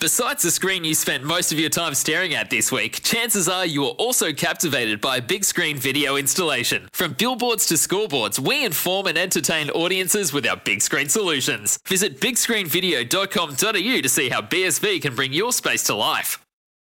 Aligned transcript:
Besides 0.00 0.42
the 0.42 0.50
screen 0.50 0.82
you 0.82 0.94
spent 0.94 1.24
most 1.24 1.52
of 1.52 1.60
your 1.60 1.68
time 1.68 1.94
staring 1.94 2.34
at 2.34 2.48
this 2.48 2.72
week, 2.72 3.02
chances 3.02 3.50
are 3.50 3.66
you 3.66 3.82
were 3.82 3.88
also 3.88 4.32
captivated 4.32 4.98
by 4.98 5.18
a 5.18 5.22
big 5.22 5.44
screen 5.44 5.76
video 5.76 6.16
installation. 6.16 6.88
From 6.90 7.12
billboards 7.12 7.66
to 7.66 7.74
scoreboards, 7.74 8.38
we 8.38 8.64
inform 8.64 9.08
and 9.08 9.18
entertain 9.18 9.68
audiences 9.68 10.32
with 10.32 10.46
our 10.46 10.56
big 10.56 10.80
screen 10.80 11.10
solutions. 11.10 11.78
Visit 11.86 12.18
bigscreenvideo.com.au 12.18 14.00
to 14.00 14.08
see 14.08 14.30
how 14.30 14.40
BSV 14.40 15.02
can 15.02 15.14
bring 15.14 15.34
your 15.34 15.52
space 15.52 15.82
to 15.82 15.94
life. 15.94 16.42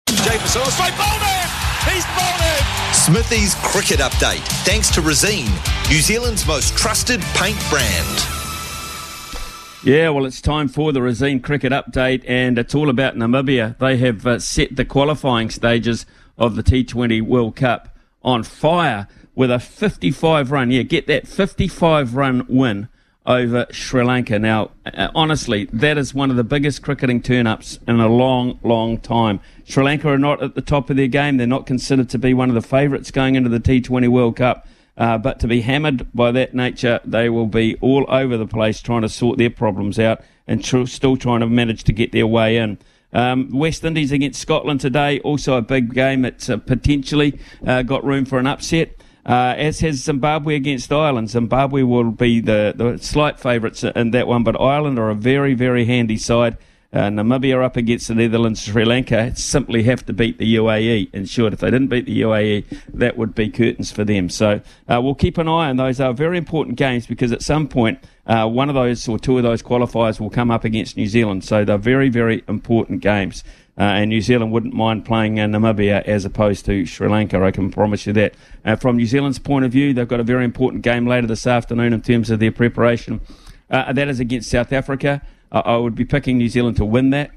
James 0.08 0.54
oh, 0.56 0.68
straight 0.68 0.92
bowled 0.98 1.22
it! 1.22 1.48
He's 1.90 2.04
bowled 2.04 2.42
it! 2.42 2.94
Smithy's 2.94 3.54
cricket 3.72 4.00
update, 4.00 4.46
thanks 4.66 4.90
to 4.90 5.00
Resene, 5.00 5.48
New 5.88 6.00
Zealand's 6.00 6.46
most 6.46 6.76
trusted 6.76 7.22
paint 7.34 7.58
brand. 7.70 8.37
Yeah, 9.84 10.08
well, 10.08 10.26
it's 10.26 10.40
time 10.40 10.66
for 10.66 10.92
the 10.92 10.98
Resene 10.98 11.40
Cricket 11.40 11.72
Update, 11.72 12.24
and 12.26 12.58
it's 12.58 12.74
all 12.74 12.90
about 12.90 13.14
Namibia. 13.14 13.78
They 13.78 13.96
have 13.98 14.26
uh, 14.26 14.40
set 14.40 14.74
the 14.74 14.84
qualifying 14.84 15.50
stages 15.50 16.04
of 16.36 16.56
the 16.56 16.64
T20 16.64 17.22
World 17.22 17.54
Cup 17.54 17.96
on 18.22 18.42
fire 18.42 19.06
with 19.36 19.52
a 19.52 19.60
55 19.60 20.50
run. 20.50 20.72
Yeah, 20.72 20.82
get 20.82 21.06
that 21.06 21.28
55 21.28 22.16
run 22.16 22.44
win 22.48 22.88
over 23.24 23.66
Sri 23.70 24.02
Lanka. 24.02 24.40
Now, 24.40 24.72
uh, 24.84 25.08
honestly, 25.14 25.66
that 25.66 25.96
is 25.96 26.12
one 26.12 26.30
of 26.30 26.36
the 26.36 26.44
biggest 26.44 26.82
cricketing 26.82 27.22
turn 27.22 27.46
ups 27.46 27.78
in 27.86 28.00
a 28.00 28.08
long, 28.08 28.58
long 28.64 28.98
time. 28.98 29.38
Sri 29.64 29.84
Lanka 29.84 30.08
are 30.08 30.18
not 30.18 30.42
at 30.42 30.56
the 30.56 30.60
top 30.60 30.90
of 30.90 30.96
their 30.96 31.06
game. 31.06 31.36
They're 31.36 31.46
not 31.46 31.66
considered 31.66 32.08
to 32.10 32.18
be 32.18 32.34
one 32.34 32.48
of 32.48 32.56
the 32.56 32.62
favourites 32.62 33.12
going 33.12 33.36
into 33.36 33.48
the 33.48 33.60
T20 33.60 34.08
World 34.08 34.34
Cup. 34.36 34.66
Uh, 34.98 35.16
but 35.16 35.38
to 35.38 35.46
be 35.46 35.60
hammered 35.60 36.12
by 36.12 36.32
that 36.32 36.54
nature, 36.54 37.00
they 37.04 37.30
will 37.30 37.46
be 37.46 37.76
all 37.80 38.04
over 38.08 38.36
the 38.36 38.46
place 38.46 38.82
trying 38.82 39.02
to 39.02 39.08
sort 39.08 39.38
their 39.38 39.48
problems 39.48 39.98
out 39.98 40.20
and 40.48 40.64
tr- 40.64 40.86
still 40.86 41.16
trying 41.16 41.38
to 41.38 41.46
manage 41.46 41.84
to 41.84 41.92
get 41.92 42.10
their 42.10 42.26
way 42.26 42.56
in. 42.56 42.76
Um, 43.12 43.48
West 43.50 43.84
Indies 43.84 44.10
against 44.10 44.40
Scotland 44.40 44.80
today, 44.80 45.20
also 45.20 45.56
a 45.56 45.62
big 45.62 45.94
game. 45.94 46.24
It's 46.24 46.50
uh, 46.50 46.56
potentially 46.56 47.38
uh, 47.64 47.82
got 47.82 48.04
room 48.04 48.24
for 48.24 48.38
an 48.38 48.46
upset. 48.48 48.96
Uh, 49.24 49.54
as 49.56 49.80
has 49.80 49.96
Zimbabwe 49.96 50.56
against 50.56 50.90
Ireland. 50.90 51.30
Zimbabwe 51.30 51.82
will 51.82 52.10
be 52.10 52.40
the, 52.40 52.72
the 52.74 52.96
slight 52.96 53.38
favourites 53.38 53.84
in 53.84 54.10
that 54.12 54.26
one, 54.26 54.42
but 54.42 54.58
Ireland 54.58 54.98
are 54.98 55.10
a 55.10 55.14
very, 55.14 55.54
very 55.54 55.84
handy 55.84 56.16
side. 56.16 56.56
Uh, 56.90 57.10
Namibia 57.10 57.62
up 57.62 57.76
against 57.76 58.08
the 58.08 58.14
Netherlands, 58.14 58.62
Sri 58.62 58.82
Lanka 58.82 59.36
simply 59.36 59.82
have 59.82 60.06
to 60.06 60.14
beat 60.14 60.38
the 60.38 60.54
UAE. 60.54 61.12
In 61.12 61.26
short, 61.26 61.52
if 61.52 61.60
they 61.60 61.70
didn't 61.70 61.88
beat 61.88 62.06
the 62.06 62.22
UAE, 62.22 62.64
that 62.94 63.18
would 63.18 63.34
be 63.34 63.50
curtains 63.50 63.92
for 63.92 64.04
them. 64.04 64.30
So 64.30 64.62
uh, 64.88 64.98
we'll 65.02 65.14
keep 65.14 65.36
an 65.36 65.48
eye 65.48 65.68
on 65.68 65.76
those. 65.76 66.00
Are 66.00 66.14
very 66.14 66.38
important 66.38 66.76
games 66.76 67.06
because 67.06 67.30
at 67.30 67.42
some 67.42 67.68
point 67.68 67.98
uh, 68.26 68.48
one 68.48 68.70
of 68.70 68.74
those 68.74 69.06
or 69.06 69.18
two 69.18 69.36
of 69.36 69.42
those 69.42 69.62
qualifiers 69.62 70.18
will 70.18 70.30
come 70.30 70.50
up 70.50 70.64
against 70.64 70.96
New 70.96 71.08
Zealand. 71.08 71.44
So 71.44 71.62
they're 71.62 71.76
very, 71.76 72.08
very 72.08 72.42
important 72.48 73.02
games. 73.02 73.44
Uh, 73.76 73.82
and 73.82 74.08
New 74.08 74.22
Zealand 74.22 74.50
wouldn't 74.50 74.72
mind 74.72 75.04
playing 75.04 75.38
uh, 75.38 75.46
Namibia 75.46 76.02
as 76.04 76.24
opposed 76.24 76.64
to 76.64 76.86
Sri 76.86 77.06
Lanka. 77.06 77.44
I 77.44 77.50
can 77.50 77.70
promise 77.70 78.06
you 78.06 78.14
that. 78.14 78.34
Uh, 78.64 78.76
from 78.76 78.96
New 78.96 79.06
Zealand's 79.06 79.38
point 79.38 79.66
of 79.66 79.70
view, 79.70 79.92
they've 79.92 80.08
got 80.08 80.20
a 80.20 80.24
very 80.24 80.44
important 80.44 80.82
game 80.82 81.06
later 81.06 81.26
this 81.26 81.46
afternoon 81.46 81.92
in 81.92 82.00
terms 82.00 82.30
of 82.30 82.40
their 82.40 82.50
preparation. 82.50 83.20
Uh, 83.70 83.92
that 83.92 84.08
is 84.08 84.20
against 84.20 84.50
South 84.50 84.72
Africa. 84.72 85.22
I 85.50 85.76
would 85.76 85.94
be 85.94 86.04
picking 86.04 86.38
New 86.38 86.48
Zealand 86.48 86.76
to 86.76 86.84
win 86.84 87.10
that. 87.10 87.30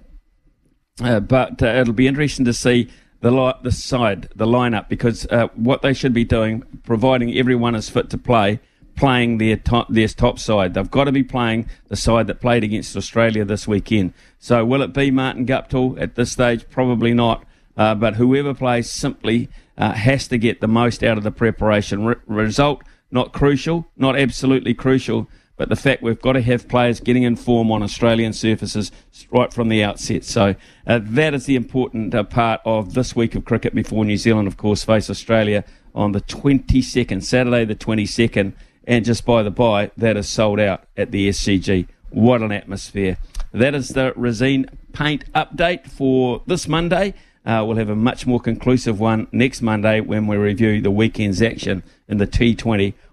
Uh, 1.02 1.20
but 1.20 1.64
uh, 1.64 1.68
it'll 1.68 1.94
be 1.94 2.08
interesting 2.08 2.46
to 2.46 2.54
see 2.54 2.90
the 3.22 3.32
li- 3.32 3.54
the 3.64 3.72
side, 3.72 4.30
the 4.36 4.46
lineup, 4.46 4.90
because 4.90 5.26
uh, 5.28 5.48
what 5.56 5.82
they 5.82 5.94
should 5.94 6.14
be 6.14 6.26
doing, 6.26 6.64
providing 6.84 7.36
everyone 7.38 7.76
is 7.76 7.90
fit 7.90 8.10
to 8.10 8.18
play, 8.18 8.60
playing 8.96 9.38
their 9.38 9.56
top, 9.56 9.88
their 9.90 10.08
top 10.08 10.38
side. 10.38 10.74
They've 10.74 10.92
got 10.92 11.06
to 11.06 11.12
be 11.12 11.24
playing 11.24 11.70
the 11.88 11.96
side 11.96 12.28
that 12.28 12.42
played 12.42 12.64
against 12.64 12.96
Australia 12.98 13.46
this 13.46 13.68
weekend. 13.68 14.14
So 14.40 14.66
will 14.66 14.82
it 14.82 14.94
be 14.94 15.12
Martin 15.12 15.46
Guptill 15.46 16.00
at 16.02 16.16
this 16.16 16.32
stage? 16.32 16.70
Probably 16.70 17.14
not. 17.14 17.46
Uh, 17.78 17.96
but 17.96 18.16
whoever 18.16 18.54
plays 18.54 18.92
simply 18.92 19.50
uh, 19.78 19.94
has 19.94 20.28
to 20.28 20.38
get 20.38 20.60
the 20.60 20.68
most 20.68 21.04
out 21.04 21.18
of 21.18 21.24
the 21.24 21.32
preparation. 21.32 22.06
Re- 22.06 22.16
result 22.28 22.84
not 23.12 23.34
crucial, 23.34 23.88
not 23.98 24.18
absolutely 24.18 24.74
crucial, 24.74 25.28
but 25.62 25.70
the 25.70 25.76
fact 25.76 26.02
we've 26.02 26.20
got 26.20 26.34
to 26.34 26.42
have 26.42 26.68
players 26.68 27.00
getting 27.00 27.22
in 27.22 27.36
form 27.36 27.72
on 27.72 27.84
Australian 27.84 28.34
surfaces 28.34 28.92
right 29.30 29.54
from 29.54 29.70
the 29.70 29.84
outset. 29.84 30.24
So 30.24 30.56
uh, 30.88 31.00
that 31.04 31.36
is 31.36 31.46
the 31.46 31.56
important 31.56 32.16
uh, 32.16 32.24
part 32.24 32.62
of 32.66 32.96
this 32.96 33.16
week 33.16 33.36
of 33.36 33.46
cricket 33.46 33.76
before 33.76 34.04
New 34.04 34.18
Zealand, 34.18 34.48
of 34.48 34.58
course, 34.58 34.84
face 34.84 35.08
Australia 35.08 35.64
on 35.94 36.14
the 36.14 36.22
22nd, 36.22 37.22
Saturday 37.22 37.64
the 37.64 37.76
22nd. 37.76 38.54
And 38.86 39.06
just 39.06 39.24
by 39.24 39.44
the 39.44 39.52
by, 39.52 39.92
that 39.98 40.18
is 40.18 40.28
sold 40.28 40.60
out 40.60 40.86
at 40.98 41.12
the 41.12 41.30
SCG. 41.30 41.88
What 42.10 42.42
an 42.42 42.52
atmosphere. 42.52 43.20
That 43.54 43.76
is 43.76 43.90
the 43.90 44.14
Resene 44.14 44.68
Paint 44.94 45.32
update 45.34 45.86
for 45.86 46.42
this 46.48 46.68
Monday. 46.68 47.14
Uh, 47.46 47.64
we'll 47.68 47.78
have 47.78 47.90
a 47.90 47.96
much 47.96 48.26
more 48.26 48.40
conclusive 48.40 49.00
one 49.00 49.28
next 49.32 49.62
Monday 49.62 50.02
when 50.02 50.26
we 50.26 50.38
review 50.38 50.82
the 50.82 50.90
weekend's 50.90 51.40
action 51.40 51.84
in 52.08 52.18
the 52.18 52.26
T20 52.26 52.96